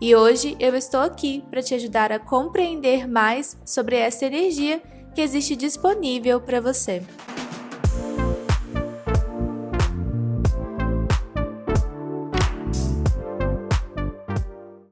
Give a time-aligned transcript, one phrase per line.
[0.00, 4.82] E hoje eu estou aqui para te ajudar a compreender mais sobre essa energia
[5.14, 7.02] que existe disponível para você.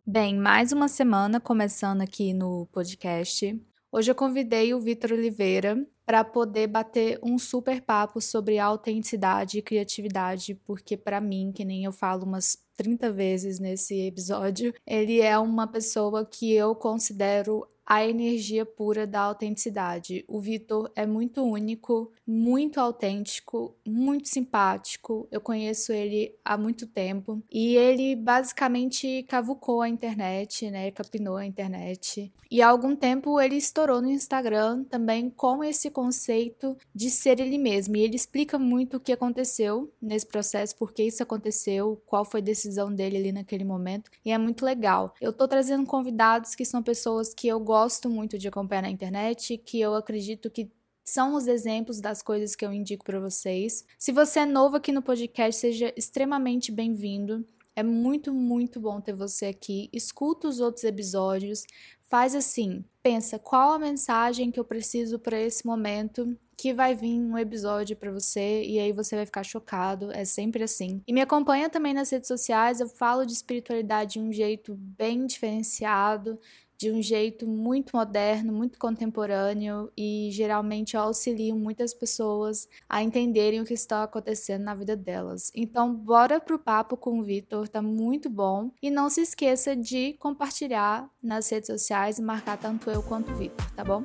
[0.07, 3.61] Bem, mais uma semana começando aqui no podcast.
[3.91, 9.63] Hoje eu convidei o Vitor Oliveira para poder bater um super papo sobre autenticidade e
[9.63, 15.39] criatividade, porque para mim, que nem eu falo umas 30 vezes nesse episódio, ele é
[15.39, 20.25] uma pessoa que eu considero a energia pura da autenticidade.
[20.29, 25.29] O Vitor é muito único, muito autêntico, muito simpático.
[25.31, 30.91] Eu conheço ele há muito tempo e ele basicamente cavucou a internet, né?
[30.91, 32.33] Capinou a internet.
[32.51, 37.59] E há algum tempo ele estourou no Instagram também com esse conceito de ser ele
[37.59, 37.97] mesmo.
[37.97, 42.41] E ele explica muito o que aconteceu nesse processo, por que isso aconteceu, qual foi
[42.41, 44.11] a decisão dele ali naquele momento.
[44.25, 45.15] E é muito legal.
[45.21, 48.91] Eu tô trazendo convidados que são pessoas que eu gosto gosto muito de acompanhar na
[48.91, 50.71] internet, que eu acredito que
[51.05, 53.85] são os exemplos das coisas que eu indico para vocês.
[53.99, 57.45] Se você é novo aqui no podcast, seja extremamente bem-vindo.
[57.75, 59.91] É muito, muito bom ter você aqui.
[59.93, 61.65] Escuta os outros episódios.
[62.03, 67.19] Faz assim, pensa qual a mensagem que eu preciso para esse momento que vai vir
[67.19, 71.03] um episódio para você e aí você vai ficar chocado, é sempre assim.
[71.09, 75.27] E me acompanha também nas redes sociais, eu falo de espiritualidade de um jeito bem
[75.27, 76.39] diferenciado,
[76.83, 83.65] de um jeito muito moderno, muito contemporâneo e geralmente auxiliam muitas pessoas a entenderem o
[83.65, 85.53] que está acontecendo na vida delas.
[85.55, 88.73] Então, bora pro papo com o Vitor, tá muito bom.
[88.83, 93.37] E não se esqueça de compartilhar nas redes sociais e marcar tanto eu quanto o
[93.37, 94.05] Vitor, tá bom?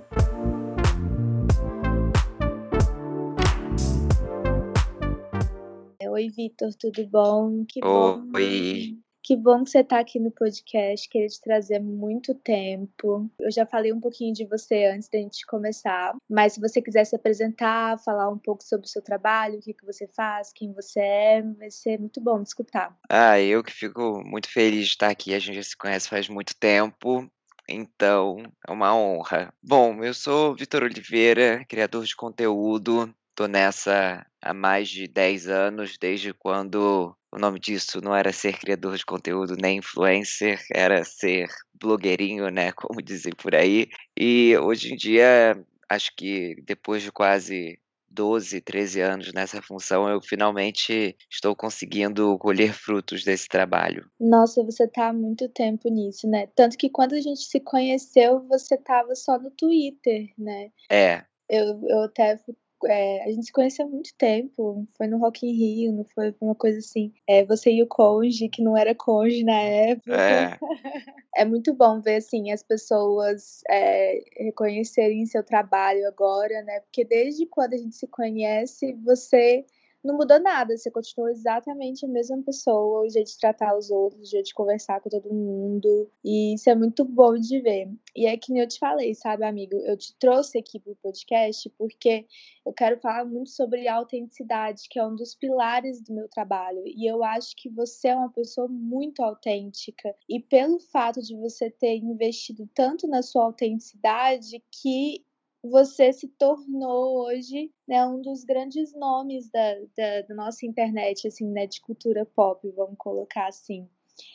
[6.07, 7.65] Oi, Vitor, tudo bom?
[7.67, 8.23] Que bom.
[8.35, 8.99] Oi.
[9.27, 13.29] Que bom que você está aqui no podcast, queria te trazer muito tempo.
[13.37, 17.03] Eu já falei um pouquinho de você antes da gente começar, mas se você quiser
[17.03, 20.71] se apresentar, falar um pouco sobre o seu trabalho, o que, que você faz, quem
[20.71, 22.97] você é, vai ser muito bom de escutar.
[23.09, 26.29] Ah, eu que fico muito feliz de estar aqui, a gente já se conhece faz
[26.29, 27.29] muito tempo.
[27.67, 29.53] Então, é uma honra.
[29.61, 33.13] Bom, eu sou Vitor Oliveira, criador de conteúdo.
[33.35, 38.57] Tô nessa há mais de 10 anos, desde quando o nome disso não era ser
[38.57, 43.87] criador de conteúdo nem influencer, era ser blogueirinho, né, como dizem por aí.
[44.17, 50.19] E hoje em dia, acho que depois de quase 12, 13 anos nessa função, eu
[50.19, 54.09] finalmente estou conseguindo colher frutos desse trabalho.
[54.19, 56.47] Nossa, você está há muito tempo nisso, né?
[56.55, 60.71] Tanto que quando a gente se conheceu, você estava só no Twitter, né?
[60.89, 61.23] É.
[61.47, 62.39] Eu, eu até
[62.85, 66.35] é, a gente se conheceu há muito tempo, foi no Rock in Rio, não foi,
[66.39, 67.13] uma coisa assim.
[67.27, 70.15] É, você e o Conge, que não era Conge na época.
[70.15, 70.57] É.
[71.35, 76.79] é muito bom ver, assim, as pessoas é, reconhecerem seu trabalho agora, né?
[76.81, 79.65] Porque desde quando a gente se conhece, você
[80.03, 84.21] não mudou nada, você continuou exatamente a mesma pessoa, o jeito de tratar os outros,
[84.21, 87.89] o jeito de conversar com todo mundo, e isso é muito bom de ver.
[88.15, 91.69] E é que nem eu te falei, sabe, amigo, eu te trouxe aqui pro podcast
[91.77, 92.25] porque
[92.65, 97.09] eu quero falar muito sobre autenticidade, que é um dos pilares do meu trabalho, e
[97.09, 101.95] eu acho que você é uma pessoa muito autêntica, e pelo fato de você ter
[101.97, 105.25] investido tanto na sua autenticidade, que
[105.63, 111.47] você se tornou hoje né, um dos grandes nomes da, da, da, nossa internet, assim,
[111.49, 113.87] né, de cultura pop, vamos colocar assim.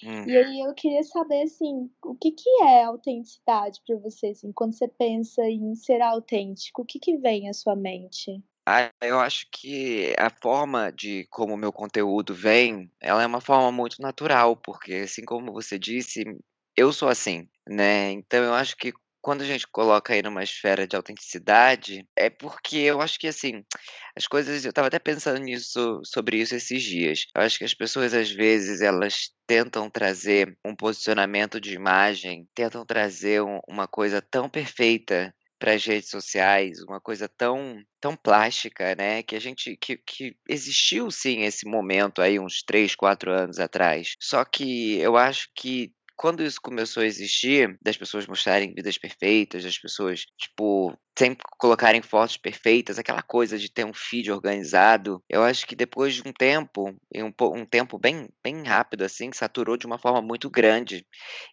[0.05, 0.25] Hum.
[0.27, 4.75] E aí eu queria saber, assim, o que, que é autenticidade para você, assim, quando
[4.75, 8.43] você pensa em ser autêntico, o que, que vem à sua mente?
[8.65, 13.41] Ah, eu acho que a forma de como o meu conteúdo vem, ela é uma
[13.41, 16.23] forma muito natural, porque assim como você disse,
[16.77, 18.13] eu sou assim, né?
[18.13, 18.93] Então eu acho que
[19.23, 23.65] quando a gente coloca aí numa esfera de autenticidade, é porque eu acho que, assim,
[24.17, 27.27] as coisas eu estava até pensando nisso sobre isso esses dias.
[27.35, 32.85] Eu acho que as pessoas, às vezes, elas tentam trazer um posicionamento de imagem, tentam
[32.85, 38.97] trazer um uma coisa tão perfeita para as redes sociais, uma coisa tão tão plástica,
[38.97, 43.59] né, que a gente que que existiu sim esse momento aí uns 3, 4 anos
[43.61, 44.15] atrás.
[44.21, 45.93] Só que eu acho que
[46.23, 52.01] quando isso começou a existir, das pessoas mostrarem vidas perfeitas, das pessoas, tipo, sempre colocarem
[52.01, 56.33] fotos perfeitas, aquela coisa de ter um feed organizado, eu acho que depois de um
[56.33, 61.05] tempo, um, um tempo bem, bem rápido assim, saturou de uma forma muito grande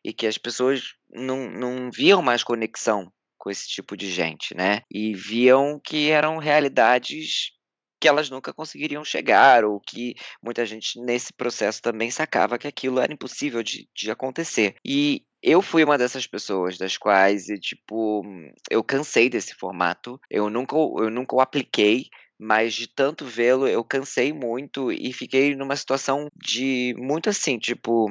[0.06, 4.84] e que as pessoas não, não viam mais conexão com esse tipo de gente, né?
[4.92, 7.54] E viam que eram realidades
[8.00, 13.00] que elas nunca conseguiriam chegar, ou que muita gente nesse processo também sacava que aquilo
[13.00, 14.76] era impossível de, de acontecer.
[14.86, 18.24] E eu fui uma dessas pessoas das quais, tipo,
[18.70, 22.08] eu cansei desse formato, eu nunca, eu nunca o apliquei,
[22.38, 28.08] mas de tanto vê-lo, eu cansei muito e fiquei numa situação de muito assim, tipo,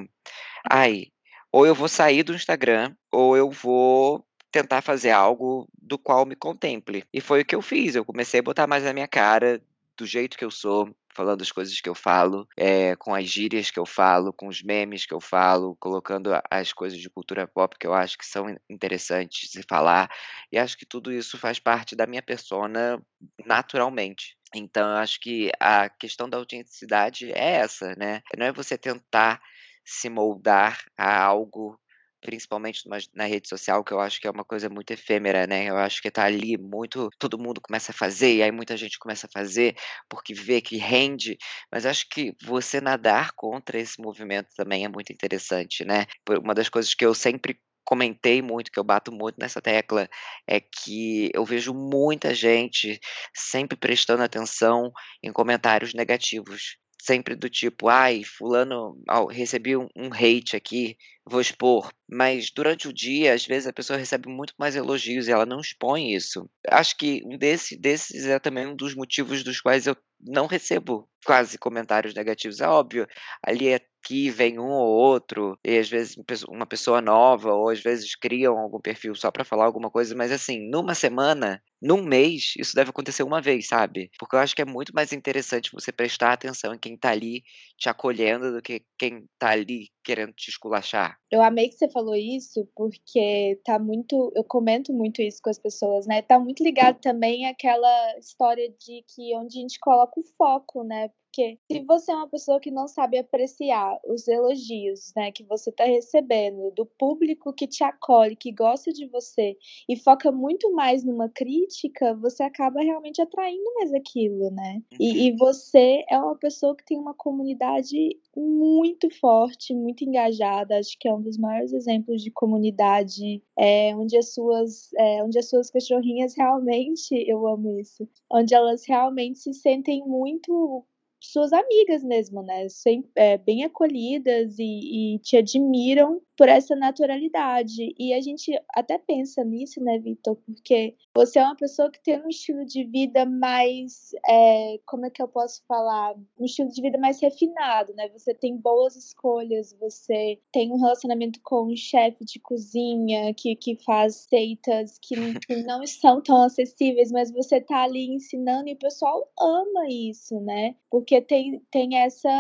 [0.71, 1.07] ai,
[1.51, 6.35] ou eu vou sair do Instagram, ou eu vou tentar fazer algo do qual me
[6.37, 7.05] contemple.
[7.13, 7.95] E foi o que eu fiz.
[7.95, 9.61] Eu comecei a botar mais na minha cara
[9.99, 13.71] do jeito que eu sou, falando as coisas que eu falo, é, com as gírias
[13.71, 17.77] que eu falo, com os memes que eu falo, colocando as coisas de cultura pop
[17.79, 20.09] que eu acho que são interessantes de falar.
[20.53, 23.03] E acho que tudo isso faz parte da minha persona
[23.45, 24.39] naturalmente.
[24.55, 28.23] Então, acho que a questão da autenticidade é essa, né?
[28.37, 29.41] Não é você tentar
[29.85, 31.79] se moldar a algo
[32.23, 32.83] Principalmente
[33.15, 36.03] na rede social, que eu acho que é uma coisa muito efêmera, né, eu acho
[36.03, 39.31] que tá ali muito todo mundo começa a fazer, e aí muita gente começa a
[39.33, 39.77] fazer,
[40.09, 41.37] porque vê que rende,
[41.73, 46.07] mas acho que você nadar contra esse movimento também é muito interessante, né.
[46.43, 50.09] uma das coisas que eu sempre comentei muito, que eu bato muito nessa tecla,
[50.47, 52.99] é que eu vejo muita gente
[53.35, 54.91] sempre prestando atenção
[55.23, 56.77] em comentários negativos.
[57.01, 59.01] Sempre do tipo: "Ai, fulano
[59.31, 60.97] recebi um um hate aqui,
[61.27, 61.91] vou expor".
[62.11, 65.61] Mas durante o dia, às vezes, a pessoa recebe muito mais elogios e ela não
[65.61, 66.49] expõe isso.
[66.69, 71.09] Acho que um desse desses é também um dos motivos dos quais eu não recebo
[71.25, 72.61] quase comentários negativos.
[72.61, 73.07] É óbvio,
[73.43, 76.17] ali é aqui vem um ou outro, e às vezes
[76.49, 80.33] uma pessoa nova, ou às vezes criam algum perfil só para falar alguma coisa, mas
[80.33, 84.11] assim, numa semana, num mês, isso deve acontecer uma vez, sabe?
[84.19, 87.43] Porque eu acho que é muito mais interessante você prestar atenção em quem tá ali
[87.77, 91.19] te acolhendo do que quem tá ali querendo te esculachar.
[91.31, 94.33] Eu amei que você falou isso, porque tá muito.
[94.35, 96.23] Eu comento muito isso com as pessoas, né?
[96.23, 101.11] Tá muito ligado também àquela história de que onde a gente coloca o foco, né?
[101.39, 105.71] Porque se você é uma pessoa que não sabe apreciar os elogios, né, que você
[105.71, 109.57] está recebendo do público que te acolhe, que gosta de você
[109.89, 114.83] e foca muito mais numa crítica, você acaba realmente atraindo mais aquilo, né?
[114.99, 115.37] E, e uhum.
[115.37, 120.77] você é uma pessoa que tem uma comunidade muito forte, muito engajada.
[120.79, 125.39] Acho que é um dos maiores exemplos de comunidade é, onde as suas, é, onde
[125.39, 130.85] as suas cachorrinhas realmente, eu amo isso, onde elas realmente se sentem muito
[131.21, 132.69] suas amigas mesmo, né?
[132.69, 137.93] Sem, é, bem acolhidas e, e, te admiram por essa naturalidade.
[137.99, 140.37] E a gente até pensa nisso, né, Vitor?
[140.37, 144.13] Porque você é uma pessoa que tem um estilo de vida mais.
[144.25, 146.15] É, como é que eu posso falar?
[146.39, 148.09] Um estilo de vida mais refinado, né?
[148.11, 153.75] Você tem boas escolhas, você tem um relacionamento com um chefe de cozinha que, que
[153.85, 158.79] faz receitas que, que não estão tão acessíveis, mas você tá ali ensinando e o
[158.79, 160.77] pessoal ama isso, né?
[160.91, 162.31] Porque tem, tem essa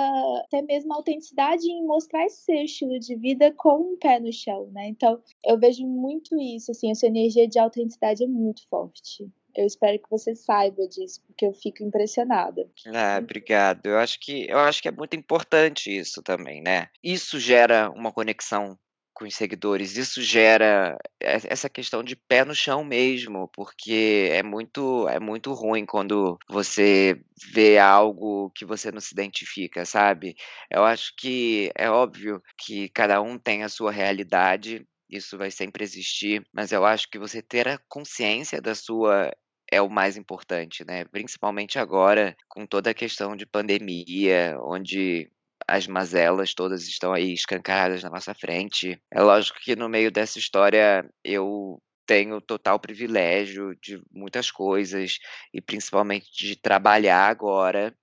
[0.44, 4.70] até mesmo autenticidade em mostrar esse seu estilo de vida com um pé no chão,
[4.72, 4.88] né?
[4.88, 9.28] Então, eu vejo muito isso, assim, essa energia de autenticidade é muito forte.
[9.56, 12.68] Eu espero que você saiba disso, porque eu fico impressionada.
[12.86, 13.86] Ah, obrigado.
[13.86, 16.88] Eu acho que eu acho que é muito importante isso também, né?
[17.02, 18.78] Isso gera uma conexão
[19.18, 19.96] com os seguidores.
[19.96, 25.84] Isso gera essa questão de pé no chão mesmo, porque é muito é muito ruim
[25.84, 27.20] quando você
[27.52, 30.36] vê algo que você não se identifica, sabe?
[30.70, 35.82] Eu acho que é óbvio que cada um tem a sua realidade, isso vai sempre
[35.82, 39.32] existir, mas eu acho que você ter a consciência da sua
[39.70, 41.04] é o mais importante, né?
[41.04, 45.30] Principalmente agora, com toda a questão de pandemia, onde
[45.68, 48.98] as mazelas todas estão aí escancaradas na nossa frente.
[49.12, 55.18] É lógico que no meio dessa história eu tenho total privilégio de muitas coisas
[55.52, 57.94] e principalmente de trabalhar agora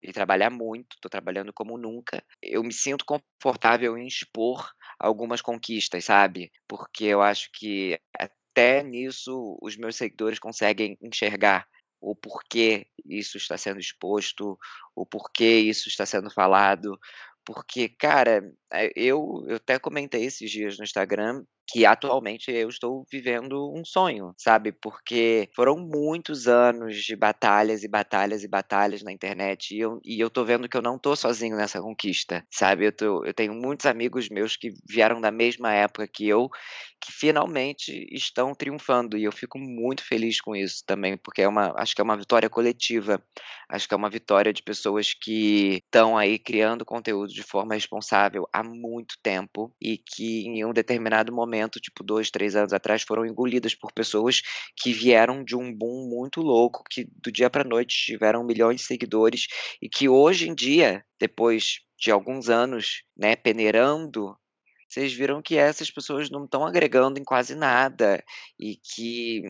[0.00, 2.22] e trabalhar muito, estou trabalhando como nunca.
[2.40, 6.52] Eu me sinto confortável em expor algumas conquistas, sabe?
[6.68, 11.66] Porque eu acho que até nisso os meus seguidores conseguem enxergar
[12.00, 14.58] o porquê isso está sendo exposto,
[14.94, 16.98] o porquê isso está sendo falado,
[17.44, 18.42] porque, cara,
[18.94, 24.32] eu eu até comentei esses dias no Instagram que atualmente eu estou vivendo um sonho,
[24.38, 30.00] sabe, porque foram muitos anos de batalhas e batalhas e batalhas na internet e eu
[30.02, 33.34] e eu tô vendo que eu não tô sozinho nessa conquista, sabe, eu tô eu
[33.34, 36.48] tenho muitos amigos meus que vieram da mesma época que eu,
[37.00, 41.74] que finalmente estão triunfando e eu fico muito feliz com isso também, porque é uma
[41.76, 43.22] acho que é uma vitória coletiva,
[43.68, 48.48] acho que é uma vitória de pessoas que estão aí criando conteúdo de forma responsável
[48.58, 53.24] há muito tempo e que em um determinado momento tipo, 2, 3 anos atrás, foram
[53.24, 54.42] engolidas por pessoas
[54.76, 58.86] que vieram de um boom muito louco, que do dia para noite tiveram milhões de
[58.86, 59.46] seguidores
[59.80, 64.36] e que hoje em dia, depois de alguns anos, né, peneirando,
[64.88, 68.24] vocês viram que essas pessoas não estão agregando em quase nada
[68.58, 69.42] e que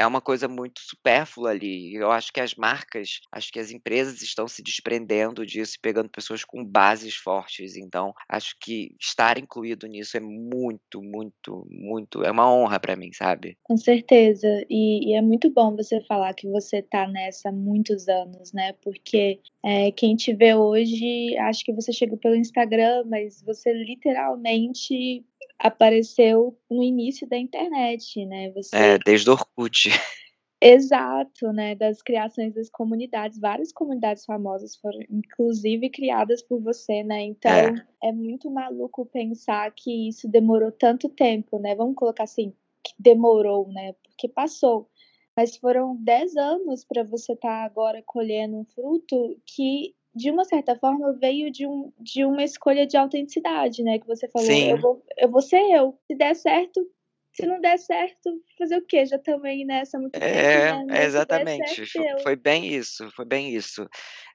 [0.00, 1.94] é uma coisa muito supérflua ali.
[1.94, 6.42] Eu acho que as marcas, acho que as empresas estão se desprendendo disso, pegando pessoas
[6.42, 7.76] com bases fortes.
[7.76, 12.24] Então, acho que estar incluído nisso é muito, muito, muito.
[12.24, 13.58] É uma honra para mim, sabe?
[13.62, 14.48] Com certeza.
[14.70, 18.72] E, e, é muito bom você falar que você tá nessa há muitos anos, né?
[18.82, 25.26] Porque é, quem te vê hoje, acho que você chegou pelo Instagram, mas você literalmente
[25.60, 28.50] apareceu no início da internet, né?
[28.52, 28.74] Você...
[28.74, 29.90] É, desde o Orkut.
[30.62, 31.74] Exato, né?
[31.74, 37.22] Das criações das comunidades, várias comunidades famosas foram, inclusive, criadas por você, né?
[37.22, 38.08] Então, é.
[38.08, 41.74] é muito maluco pensar que isso demorou tanto tempo, né?
[41.74, 42.52] Vamos colocar assim,
[42.84, 43.94] que demorou, né?
[44.02, 44.90] Porque passou.
[45.34, 50.44] Mas foram 10 anos para você estar tá agora colhendo um fruto que de uma
[50.44, 53.98] certa forma, veio de, um, de uma escolha de autenticidade, né?
[53.98, 55.98] Que você falou, eu vou, eu vou ser eu.
[56.06, 56.84] Se der certo,
[57.32, 59.06] se não der certo, fazer o quê?
[59.06, 61.04] Já também nessa muito é, tempo, né?
[61.04, 61.86] exatamente.
[61.86, 63.88] Certo, foi, bem isso, foi bem isso.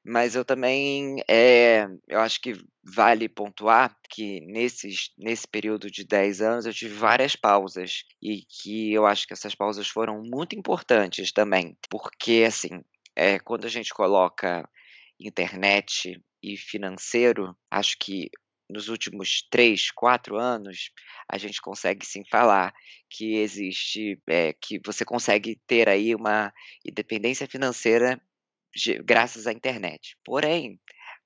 [0.03, 2.53] Mas eu também, é, eu acho que
[2.83, 8.93] vale pontuar que nesses, nesse período de 10 anos eu tive várias pausas e que
[8.93, 12.81] eu acho que essas pausas foram muito importantes também, porque assim,
[13.15, 14.67] é, quando a gente coloca
[15.19, 18.29] internet e financeiro, acho que
[18.69, 20.91] nos últimos três, quatro anos,
[21.29, 22.73] a gente consegue sim falar
[23.09, 26.51] que existe, é, que você consegue ter aí uma
[26.83, 28.19] independência financeira
[29.03, 30.17] graças à internet.
[30.25, 30.79] Porém,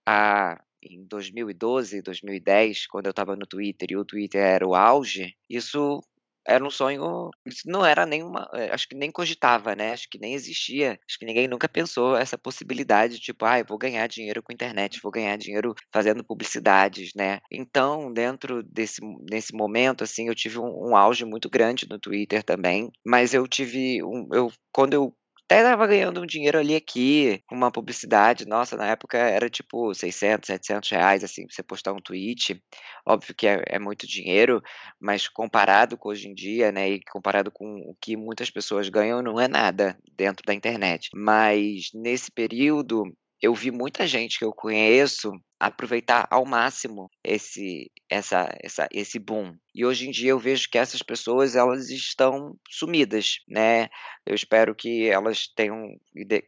[0.06, 5.36] a, em 2012, 2010, quando eu estava no Twitter e o Twitter era o auge,
[5.50, 6.02] isso
[6.50, 7.30] era um sonho,
[7.66, 11.26] não era nenhuma, eh, acho que nem cogitava, né, acho que nem existia, acho que
[11.26, 15.74] ninguém nunca pensou essa possibilidade, tipo: "Ai, vou ganhar dinheiro com internet, vou ganhar dinheiro
[15.94, 17.40] fazendo publicidades", né.
[17.52, 19.02] Então, dentro desse
[19.32, 23.48] nesse momento, assim, eu tive um um auge muito grande no Twitter também, mas eu
[23.48, 25.14] tive um eu quando eu
[25.50, 30.46] até estava ganhando um dinheiro ali aqui, uma publicidade, nossa, na época era tipo 600,
[30.46, 32.62] 700 reais, assim, pra você postar um tweet.
[33.04, 34.62] Óbvio que é, é muito dinheiro,
[35.00, 39.24] mas comparado com hoje em dia, né, e comparado com o que muitas pessoas ganham,
[39.24, 41.10] não é nada dentro da internet.
[41.16, 43.06] Mas nesse período,
[43.42, 49.56] eu vi muita gente que eu conheço aproveitar ao máximo esse essa, essa esse boom.
[49.76, 53.90] E hoje em dia eu vejo que essas pessoas elas estão sumidas, né?
[54.26, 55.90] Eu espero que elas tenham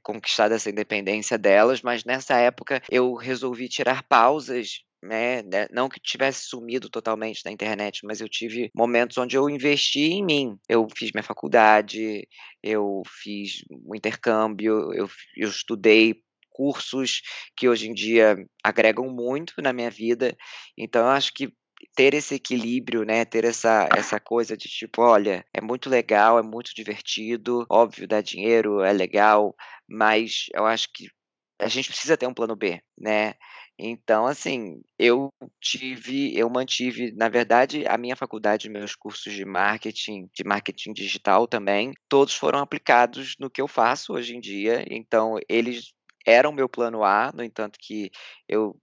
[0.01, 5.99] conquistado essa independência delas, mas nessa época eu resolvi tirar pausas né, né, não que
[5.99, 10.59] tivesse sumido totalmente da internet, mas eu tive momentos onde eu investi em mim.
[10.69, 12.27] Eu fiz minha faculdade,
[12.61, 16.21] eu fiz um intercâmbio, eu, eu estudei
[16.61, 17.21] cursos
[17.57, 20.37] que hoje em dia agregam muito na minha vida.
[20.77, 21.51] Então, eu acho que
[21.95, 26.43] ter esse equilíbrio, né, ter essa, essa coisa de tipo, olha, é muito legal, é
[26.43, 29.55] muito divertido, óbvio, dá dinheiro, é legal,
[29.89, 31.07] mas eu acho que
[31.59, 33.33] a gente precisa ter um plano B, né?
[33.83, 40.29] Então, assim, eu tive, eu mantive, na verdade, a minha faculdade, meus cursos de marketing,
[40.35, 44.85] de marketing digital também, todos foram aplicados no que eu faço hoje em dia.
[44.87, 45.93] Então, eles
[46.25, 48.11] era o meu plano A, no entanto que
[48.47, 48.75] eu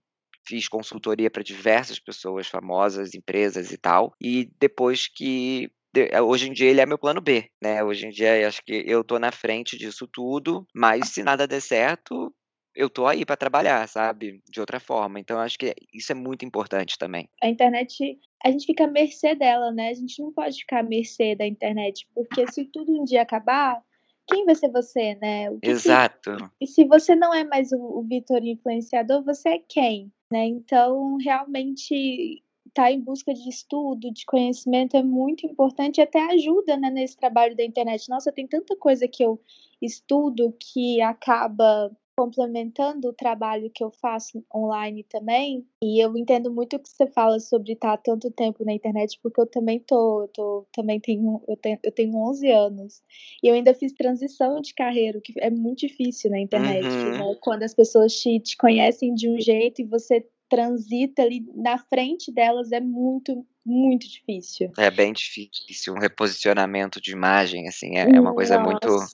[0.45, 6.53] fiz consultoria para diversas pessoas famosas, empresas e tal, e depois que eh, hoje em
[6.53, 7.83] dia ele é meu plano B, né?
[7.83, 11.61] Hoje em dia acho que eu tô na frente disso tudo, mas se nada der
[11.61, 12.33] certo,
[12.75, 14.41] eu tô aí para trabalhar, sabe?
[14.49, 15.19] De outra forma.
[15.19, 17.29] Então acho que isso é muito importante também.
[17.41, 19.89] A internet, a gente fica à mercê dela, né?
[19.89, 23.83] A gente não pode ficar à mercê da internet, porque se tudo um dia acabar,
[24.29, 25.47] quem vai ser você, né?
[25.61, 26.31] Exato.
[26.61, 30.11] e se você não é mais o, o Vitor influenciador, você é quem?
[30.31, 30.45] Né?
[30.45, 32.43] Então, realmente
[32.73, 37.17] tá em busca de estudo, de conhecimento é muito importante e até ajuda, né, nesse
[37.17, 38.07] trabalho da internet.
[38.07, 39.41] Nossa, tem tanta coisa que eu
[39.81, 46.75] estudo que acaba complementando o trabalho que eu faço online também, e eu entendo muito
[46.75, 50.27] o que você fala sobre estar tanto tempo na internet, porque eu também tô, eu
[50.27, 53.01] tô também tenho eu, tenho, eu tenho 11 anos,
[53.41, 57.11] e eu ainda fiz transição de carreira, que é muito difícil na internet, uhum.
[57.11, 57.37] né?
[57.39, 62.33] Quando as pessoas te, te conhecem de um jeito e você transita ali na frente
[62.33, 64.71] delas é muito, muito difícil.
[64.77, 69.05] É bem difícil, um reposicionamento de imagem, assim, é, é uma coisa Nossa, muito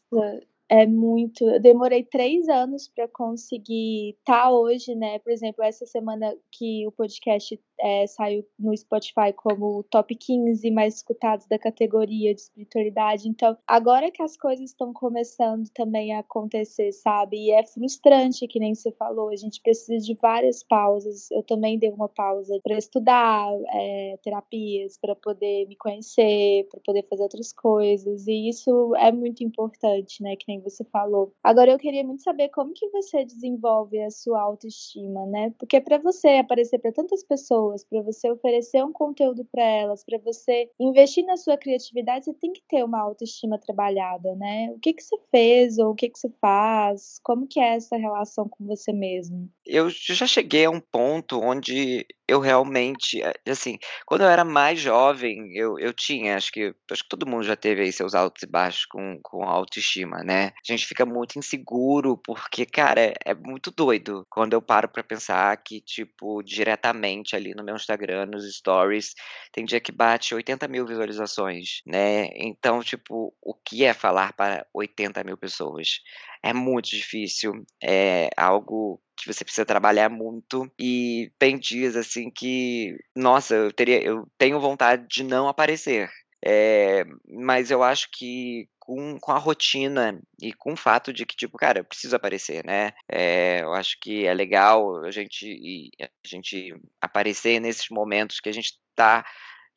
[0.70, 1.44] é muito.
[1.44, 5.20] Eu demorei três anos para conseguir estar tá hoje, né?
[5.20, 10.96] Por exemplo, essa semana que o podcast é, saiu no Spotify como top 15 mais
[10.96, 13.28] escutados da categoria de espiritualidade.
[13.28, 17.38] Então, agora que as coisas estão começando também a acontecer, sabe?
[17.38, 21.30] E é frustrante, que nem você falou, a gente precisa de várias pausas.
[21.32, 27.06] Eu também dei uma pausa para estudar é, terapias, para poder me conhecer, para poder
[27.10, 28.28] fazer outras coisas.
[28.28, 30.36] E isso é muito importante, né?
[30.36, 31.34] Que nem você falou.
[31.44, 35.54] Agora eu queria muito saber como que você desenvolve a sua autoestima, né?
[35.58, 40.18] Porque para você aparecer para tantas pessoas, para você oferecer um conteúdo para elas, para
[40.20, 44.70] você investir na sua criatividade, você tem que ter uma autoestima trabalhada, né?
[44.72, 47.20] O que que você fez ou o que que você faz?
[47.24, 49.50] Como que é essa relação com você mesmo?
[49.66, 54.80] Eu já cheguei a um ponto onde eu realmente, eh, assim, quando eu era mais
[54.80, 58.44] jovem, eu eu tinha, acho que acho que todo mundo já teve aí seus altos
[58.44, 60.48] e baixos com com autoestima, né.
[60.48, 65.04] A gente fica muito inseguro, porque, cara, é é muito doido quando eu paro pra
[65.04, 69.14] pensar que, tipo, diretamente ali no meu Instagram, nos stories,
[69.52, 72.28] tem dia que bate 80.000 visualizações, né.
[72.36, 76.00] Então, tipo, o que é falar para 80.000 pessoas?
[76.44, 77.54] É muito difícil,
[77.84, 84.02] é algo que você precisa trabalhar muito e tem dias, assim, que, nossa, eu teria
[84.04, 86.10] eu tenho vontade de não aparecer.
[86.46, 91.36] Eh, mas eu acho que com com a rotina e com o fato de que,
[91.36, 96.28] tipo, cara, eu preciso aparecer, né, eh, eu acho que é legal a gente a
[96.28, 99.26] gente aparecer nesses momentos que a gente tá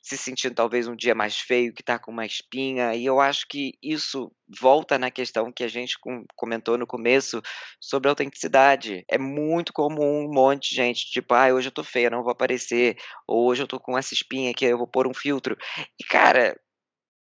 [0.02, 3.46] se sentindo talvez um dia mais feio, que tá com uma espinha, e eu acho
[3.48, 7.42] que isso volta na questão que a gente com comentou no começo
[7.80, 9.04] sobre autenticidade.
[9.08, 12.32] É muito comum um monte de gente, tipo: "Ai, hoje eu tô feia, não vou
[12.32, 15.56] aparecer", ou "Hoje eu tô com essa espinha aqui, eu vou pôr um filtro".
[16.00, 16.58] E cara,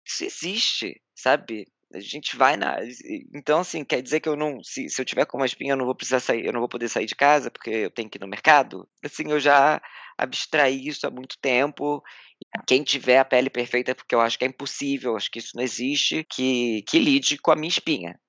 [0.06, 1.66] isso existe, sabe.
[1.92, 2.76] A gente vai na
[3.34, 5.76] então, assim, quer dizer que eu não se se eu tiver com uma espinha eu
[5.76, 8.16] não vou precisar sair eu não vou poder sair de casa, porque eu tenho que
[8.18, 8.88] ir no mercado?
[9.04, 9.80] Assim, eu já
[10.16, 12.00] abstraí isso há muito tempo,
[12.66, 15.62] quem tiver a pele perfeita, porque eu acho que é impossível, acho que isso não
[15.64, 18.20] existe, que que lide com a minha espinha.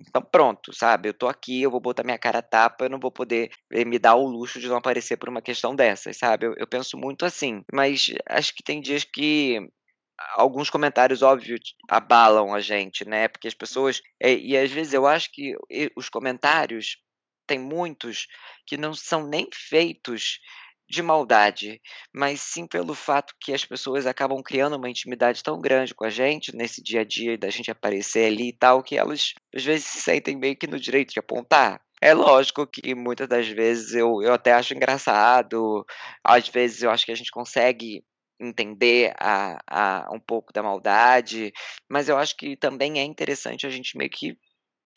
[0.00, 3.12] Então pronto, sabe, eu tô aqui, eu vou botar minha cara tapa, eu não vou
[3.12, 6.46] poder, eh, me dar o luxo de não aparecer por uma questão dessas, sabe.
[6.46, 9.60] Eu eu penso muito assim, mas acho que tem dias que
[10.34, 15.06] alguns comentários, óbvio, abalam a gente, né, porque as pessoas eh, e às vezes eu
[15.06, 15.54] acho que
[15.96, 16.96] os comentários,
[17.46, 18.28] tem muitos
[18.66, 20.38] que não são nem feitos
[20.88, 21.80] de maldade,
[22.12, 26.10] mas sim pelo fato que as pessoas acabam criando uma intimidade tão grande com a
[26.10, 29.86] gente, nesse dia a dia da gente aparecer ali e tal, que elas às vezes
[29.86, 31.80] se sentem meio que no direito de apontar.
[32.00, 35.84] É lógico que muitas das vezes eu eu até acho engraçado,
[36.24, 38.02] às vezes eu acho que a gente consegue
[38.40, 41.52] entender a a um pouco da maldade,
[41.88, 44.36] mas eu acho que também é interessante a gente meio que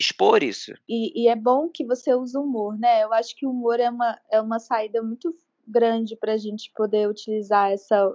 [0.00, 0.72] expor isso.
[0.88, 3.80] E e é bom que você usa o humor, né, eu acho que o humor
[3.80, 5.34] é uma é uma saída muito
[5.66, 8.12] grande pra gente poder utilizar essa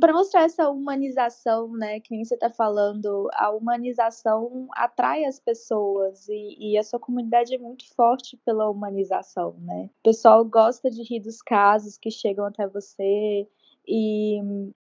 [0.00, 6.28] pra mostrar essa humanização, né, que nem você tá falando, a humanização atrai as pessoas
[6.28, 9.90] e e a sua comunidade é muito forte pela humanização, né.
[10.00, 13.46] O pessoal gosta de rir dos casos que chegam até você,
[13.86, 14.38] e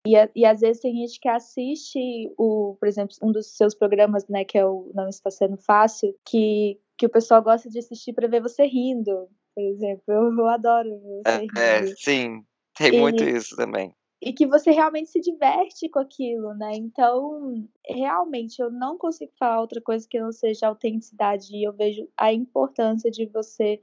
[0.06, 1.98] e e às vezes tem gente que assiste
[2.38, 6.14] o por exemplo, um dos seus programas, né, que é o Não Está Sendo Fácil,
[6.26, 10.46] que que o pessoal gosta de assistir pra ver você rindo, por exemplo, eu eu
[10.48, 11.58] adoro ver você rindo.
[11.58, 12.42] É, é, sim,
[12.78, 13.92] tem E muito isso também.
[14.22, 19.60] e que você realmente se diverte com aquilo, né, então, realmente eu não consigo falar
[19.60, 23.82] outra coisa que não seja autenticidade e eu vejo a importância de você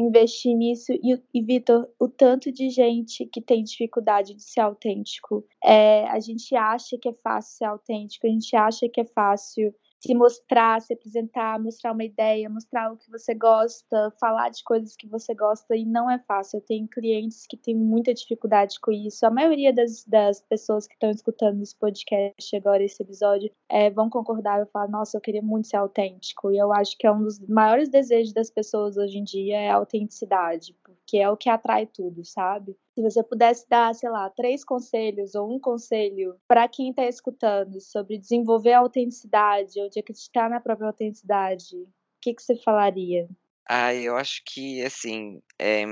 [0.00, 5.44] investir nisso e e Vitor, o tanto de gente que tem dificuldade de ser autêntico,
[5.64, 9.74] eh, a gente acha que é fácil ser autêntico, a gente acha que é fácil
[10.00, 14.96] se mostrar, se apresentar, mostrar uma ideia, mostrar o que você gosta, falar de coisas
[14.96, 16.58] que você gosta e não é fácil.
[16.58, 19.26] Eu tenho clientes que têm muita dificuldade com isso.
[19.26, 24.08] A maioria das das pessoas que estão escutando esse podcast agora, esse episódio, eh, vão
[24.10, 27.22] concordar, e falar: "Nossa, eu queria muito ser autêntico", e eu acho que é um
[27.22, 30.74] dos maiores desejos das pessoas hoje em dia é a autenticidade,
[31.10, 32.76] porque é o que atrai tudo, sabe?
[32.94, 37.80] Se você pudesse dar, sei lá, três conselhos ou um conselho para quem está escutando
[37.80, 41.88] sobre desenvolver a autenticidade ou de acreditar na própria autenticidade, o
[42.22, 43.28] que, que você falaria?
[43.68, 45.84] Ah, eu acho que, assim, é,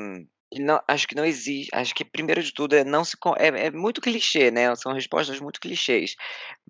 [0.56, 1.68] não, acho que não existe.
[1.74, 4.72] Acho que primeiro de tudo é não se é, é muito clichê, né?
[4.76, 6.14] São respostas muito clichês.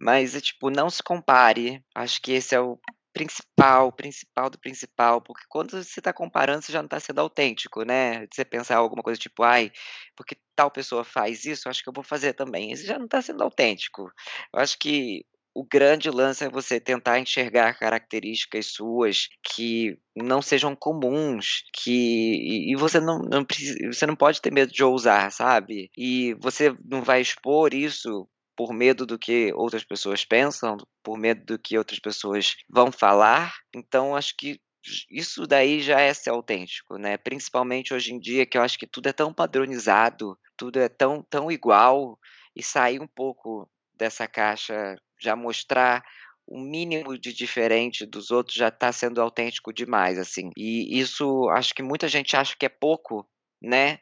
[0.01, 1.85] Mas é tipo, não se compare.
[1.95, 2.79] Acho que esse é o
[3.19, 7.83] principal, principal do principal, porque quando você está comparando, você já não está sendo autêntico,
[7.83, 8.27] né?
[8.33, 9.73] Você pensar alguma coisa tipo, ai,
[10.17, 12.75] porque tal pessoa faz isso, acho que eu vou fazer também.
[12.75, 14.11] Você já não está sendo autêntico.
[14.55, 20.77] Eu acho que o grande lance é você tentar enxergar características suas que não sejam
[20.77, 25.91] comuns, que e você não, não precisa, você não pode ter medo de ousar, sabe?
[25.97, 31.45] E você não vai expor isso por medo do que outras pessoas pensam, por medo
[31.47, 33.55] do que outras pessoas vão falar.
[33.73, 34.61] Então acho que
[35.09, 37.17] isso daí já é ser autêntico, né?
[37.17, 41.23] Principalmente hoje em dia que eu acho que tudo é tão padronizado, tudo é tão
[41.23, 42.19] tão igual
[42.57, 46.03] e sair um pouco dessa caixa já mostrar
[46.45, 50.51] o mínimo de diferente dos outros já está sendo autêntico demais, assim.
[50.57, 53.25] E isso acho que muita gente acha que é pouco,
[53.63, 54.01] né?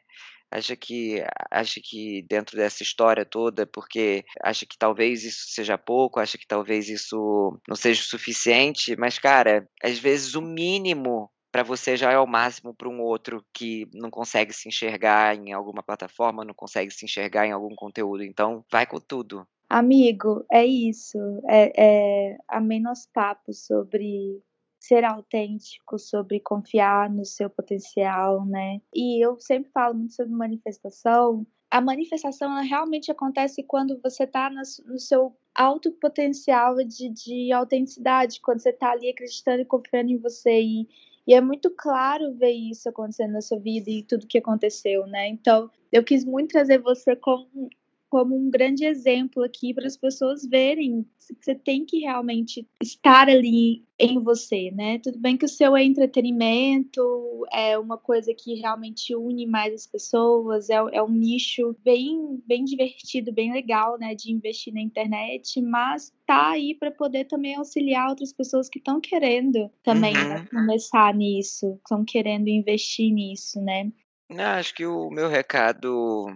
[0.49, 6.19] Acha que acha que dentro dessa história toda, porque acha que talvez isso seja pouco,
[6.19, 11.63] acha que talvez isso não seja o suficiente, mas cara, às vezes o mínimo para
[11.63, 15.81] você já é o máximo para um outro que não consegue se enxergar em alguma
[15.81, 18.23] plataforma, não consegue se enxergar em algum conteúdo.
[18.23, 19.47] Então, vai com tudo.
[19.69, 21.17] Amigo, é isso.
[21.49, 24.41] É, é a menos papo sobre
[24.87, 28.79] ser autêntico, sobre confiar no seu potencial, né?
[28.93, 31.45] E eu sempre falo muito sobre manifestação.
[31.69, 38.39] A manifestação ela realmente acontece quando você está no seu alto potencial de, de autenticidade,
[38.41, 40.61] quando você está ali acreditando e confiando em você.
[40.61, 40.87] E,
[41.27, 45.27] e é muito claro ver isso acontecendo na sua vida e tudo que aconteceu, né?
[45.27, 47.69] Então, eu quis muito trazer você como
[48.09, 53.27] como um grande exemplo aqui para as pessoas verem que você tem que realmente estar
[53.27, 54.99] ali em você, né?
[54.99, 59.87] Tudo bem que o seu é entretenimento, é uma coisa que realmente une mais as
[59.87, 65.59] pessoas, é, é um nicho bem, bem divertido, bem legal, né, de investir na internet,
[65.61, 70.29] mas tá aí para poder também auxiliar outras pessoas que estão querendo também uhum.
[70.29, 73.91] né, começar nisso, estão querendo investir nisso, né?
[74.29, 76.27] Não, acho que o meu recado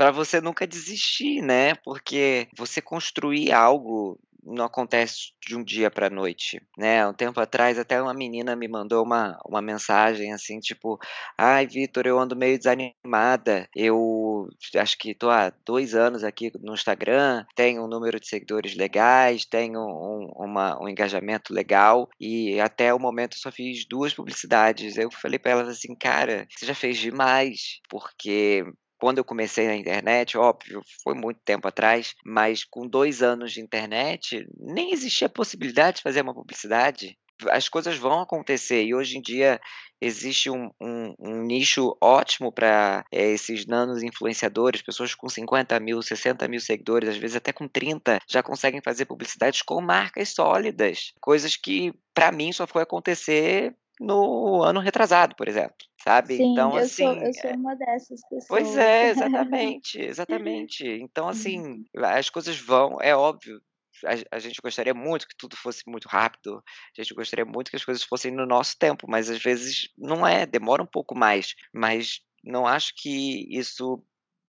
[0.00, 1.74] para você nunca desistir, né?
[1.74, 7.06] Porque você construir algo não acontece de um dia para noite, né?
[7.06, 10.98] Um tempo atrás até uma menina me mandou uma, uma mensagem assim, tipo,
[11.36, 13.68] ai, Vitor, eu ando meio desanimada.
[13.76, 18.74] Eu acho que tô há dois anos aqui no Instagram, tenho um número de seguidores
[18.74, 24.14] legais, tenho um, uma, um engajamento legal e até o momento eu só fiz duas
[24.14, 24.96] publicidades.
[24.96, 28.64] Eu falei para ela assim, cara, você já fez demais, porque
[29.00, 33.60] quando eu comecei na internet, óbvio, foi muito tempo atrás, mas com dois anos de
[33.60, 37.16] internet, nem existia a possibilidade de fazer uma publicidade.
[37.48, 39.58] As coisas vão acontecer e hoje em dia
[39.98, 45.80] existe um, um, um nicho ótimo para é, eh, esses nanos influenciadores, pessoas com 50
[45.80, 50.30] mil, 60 mil seguidores, às vezes até com 30, já conseguem fazer publicidades com marcas
[50.30, 51.12] sólidas.
[51.20, 56.38] Coisas que, para mim, só foi acontecer no ano retrasado, por exemplo, sabe?
[56.38, 57.04] Sim, então, eu assim.
[57.04, 58.46] Sou, eu sou uma dessas pessoas.
[58.48, 60.86] Pois é, exatamente, exatamente.
[60.86, 63.60] Então, assim, as coisas vão, é óbvio.
[64.06, 66.62] A, a, gente gostaria muito que tudo fosse muito rápido,
[66.98, 70.26] a gente gostaria muito que as coisas fossem no nosso tempo, mas às vezes não
[70.26, 71.54] é, demora um pouco mais.
[71.70, 74.02] Mas não acho que isso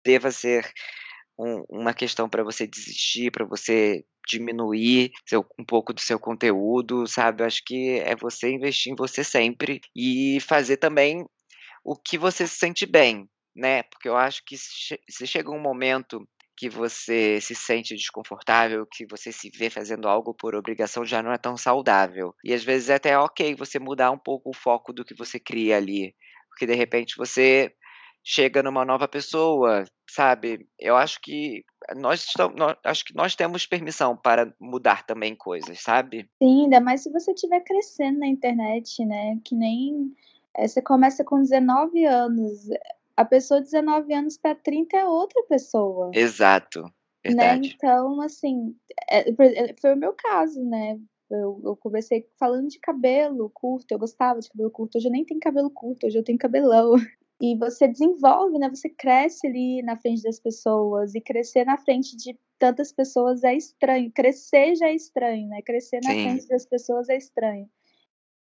[0.06, 0.72] deva ser
[1.38, 7.08] um, uma questão para você desistir, para você diminuir seu, um pouco do seu conteúdo,
[7.08, 7.42] sabe?
[7.42, 11.26] Eu acho que é você investir em você sempre e fazer também
[11.84, 13.84] o que você se sente bem, né?
[13.84, 19.32] Porque eu acho que se chega um momento que você se sente desconfortável, que você
[19.32, 22.36] se vê fazendo algo por obrigação, já não é tão saudável.
[22.44, 25.40] E às vezes é até ok você mudar um pouco o foco do que você
[25.40, 26.14] cria ali.
[26.50, 27.74] Porque de repente você
[28.24, 30.68] chega numa nova pessoa, sabe?
[30.80, 31.64] Eu acho que
[31.96, 36.30] nós estamos, nós, acho que nós temos permissão para mudar também coisas, sabe?
[36.42, 39.40] Sim, ainda mais se você estiver crescendo na internet, né?
[39.44, 40.14] Que nem
[40.56, 42.70] é, você começa com 19 anos,
[43.16, 46.12] a pessoa de 19 anos para 30 é outra pessoa.
[46.14, 46.82] Exato.
[46.84, 46.90] Né?
[47.24, 47.70] Verdade.
[47.70, 47.74] Né?
[47.76, 48.76] Então, assim,
[49.10, 49.26] é,
[49.80, 51.00] foi o meu caso, né?
[51.30, 54.98] Eu, eu, comecei falando de cabelo curto, eu gostava de cabelo curto.
[54.98, 56.96] Hoje eu nem tenho cabelo curto, hoje eu tenho cabelão.
[57.42, 58.70] E você desenvolve, né?
[58.70, 63.56] Você cresce ali na frente das pessoas e crescer na frente de tantas pessoas é
[63.56, 64.12] estranho.
[64.12, 65.62] Crescer já é estranho, né?
[65.64, 66.24] Crescer na Sim.
[66.24, 67.68] frente das pessoas é estranho.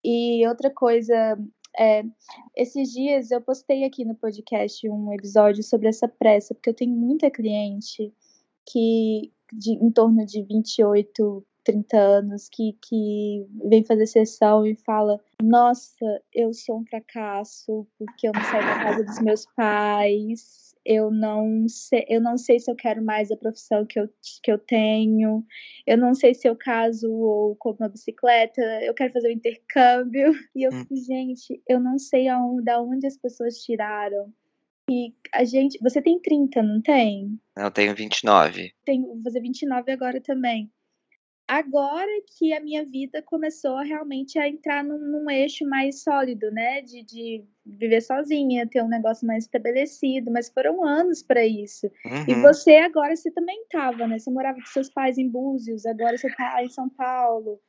[0.03, 1.37] E outra coisa
[1.79, 2.03] É,
[2.55, 6.91] esses dias eu postei aqui no podcast um episódio sobre essa pressa, porque eu tenho
[6.95, 8.13] muita cliente
[8.69, 15.19] que de, em torno de 28, 30 anos que, que vem fazer sessão e fala:
[15.41, 21.11] Nossa, eu sou um fracasso porque eu não saio da casa dos meus pais, eu
[21.11, 24.09] não sei, eu não sei se eu quero mais a profissão que eu,
[24.41, 25.45] que eu tenho,
[25.85, 30.33] eu não sei se eu caso ou compro uma bicicleta, eu quero fazer um intercâmbio.
[30.55, 30.79] E eu hum.
[30.81, 34.33] fico, gente, eu não sei aonde, da onde as pessoas tiraram.
[34.89, 35.77] E a gente.
[35.81, 37.39] Você tem 30, não tem?
[37.55, 38.73] Eu tenho 29.
[38.83, 40.69] Tenho, vou fazer 29 agora também
[41.51, 46.81] agora que a minha vida começou realmente a entrar num, num eixo mais sólido, né?
[46.81, 51.87] De, de, viver sozinha, ter um negócio mais estabelecido, mas foram anos para isso.
[52.05, 52.25] Uhum.
[52.25, 54.17] E você agora, você também estava, né?
[54.17, 57.59] Você morava com seus pais em Búzios, agora você está em São Paulo.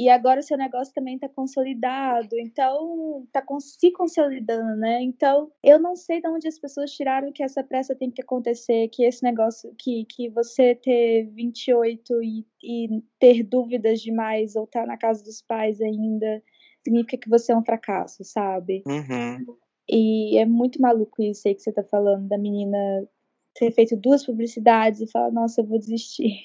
[0.00, 5.02] E agora o seu negócio também está consolidado, então está se consolidando, né?
[5.02, 8.88] Então eu não sei de onde as pessoas tiraram que essa pressa tem que acontecer,
[8.88, 14.80] que esse negócio, que, que você ter 28 e, e ter dúvidas demais ou estar
[14.80, 16.42] tá na casa dos pais ainda
[16.82, 18.82] significa que você é um fracasso, sabe?
[18.86, 19.44] Uhum.
[19.86, 23.06] E é muito maluco isso aí que você tá falando, da menina
[23.54, 26.40] ter feito duas publicidades e falar, nossa, eu vou desistir.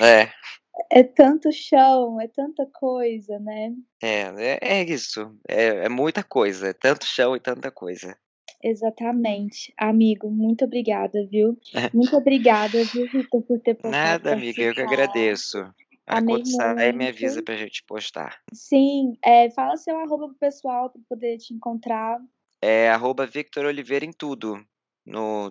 [0.00, 0.28] É
[0.90, 3.74] é tanto chão, é tanta coisa, né?
[4.02, 5.34] É, é, é isso.
[5.48, 6.68] É, é muita coisa.
[6.68, 8.16] É tanto chão e tanta coisa.
[8.62, 9.72] Exatamente.
[9.76, 11.58] Amigo, muito obrigada, viu?
[11.92, 13.90] Muito obrigada, viu, Vitor, por ter postado.
[13.90, 15.58] Nada, amiga, eu que agradeço.
[16.06, 18.40] Amei Quando sair, me avisa pra gente postar.
[18.52, 22.20] Sim, é, fala seu arroba pro pessoal pra poder te encontrar.
[22.60, 24.64] É arroba Victor Oliveira em tudo.
[25.04, 25.50] No